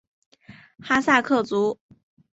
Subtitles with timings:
[0.79, 1.77] 哈萨克族。